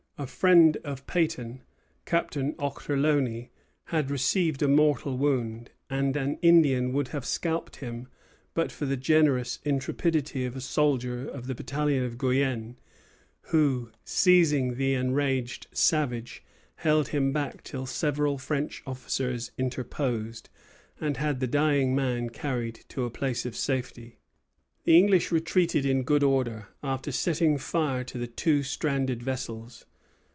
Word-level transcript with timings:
A 0.17 0.27
friend 0.27 0.77
of 0.83 1.07
Peyton, 1.07 1.63
Captain 2.05 2.53
Ochterlony, 2.59 3.49
had 3.85 4.11
received 4.11 4.61
a 4.61 4.67
mortal 4.67 5.17
wound, 5.17 5.71
and 5.89 6.15
an 6.15 6.37
Indian 6.43 6.93
would 6.93 7.07
have 7.07 7.25
scalped 7.25 7.77
him 7.77 8.07
but 8.53 8.71
for 8.71 8.85
the 8.85 8.97
generous 8.97 9.57
intrepidity 9.65 10.45
of 10.45 10.55
a 10.55 10.61
soldier 10.61 11.27
of 11.27 11.47
the 11.47 11.55
battalion 11.55 12.03
of 12.05 12.19
Guienne; 12.19 12.77
who, 13.45 13.89
seizing 14.05 14.75
the 14.75 14.93
enraged 14.93 15.65
savage, 15.71 16.43
held 16.75 17.07
him 17.07 17.33
back 17.33 17.63
till 17.63 17.87
several 17.87 18.37
French 18.37 18.83
officers 18.85 19.49
interposed, 19.57 20.49
and 20.99 21.17
had 21.17 21.39
the 21.39 21.47
dying 21.47 21.95
man 21.95 22.29
carried 22.29 22.81
to 22.89 23.05
a 23.05 23.09
place 23.09 23.43
of 23.43 23.55
safety. 23.55 24.19
The 24.83 24.95
English 24.99 25.31
retreated 25.31 25.83
in 25.83 26.03
good 26.03 26.21
order, 26.21 26.67
after 26.83 27.11
setting 27.11 27.57
fire 27.57 28.03
to 28.03 28.19
the 28.19 28.27
two 28.27 28.61
stranded 28.61 29.23
vessels. 29.23 29.87